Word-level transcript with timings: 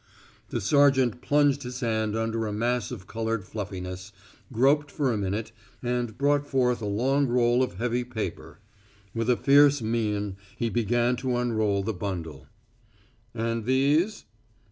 The 0.49 0.61
sergeant 0.61 1.21
plunged 1.21 1.61
his 1.61 1.81
hand 1.81 2.15
under 2.15 2.47
a 2.47 2.51
mass 2.51 2.89
of 2.89 3.05
colored 3.05 3.45
fluffiness, 3.45 4.11
groped 4.51 4.89
for 4.89 5.13
a 5.13 5.17
minute, 5.19 5.51
and 5.83 6.17
brought 6.17 6.43
forth 6.47 6.81
a 6.81 6.87
long 6.87 7.27
roll 7.27 7.61
of 7.61 7.75
heavy 7.75 8.03
paper. 8.03 8.57
With 9.13 9.29
a 9.29 9.37
fierce 9.37 9.79
mien, 9.79 10.37
he 10.57 10.71
began 10.71 11.17
to 11.17 11.37
unroll 11.37 11.83
the 11.83 11.93
bundle. 11.93 12.47
"And 13.35 13.65
these?" 13.65 14.25